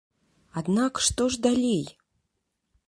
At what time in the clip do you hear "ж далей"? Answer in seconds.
1.35-1.81